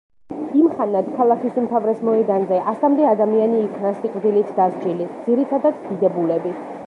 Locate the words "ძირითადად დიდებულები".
5.27-6.57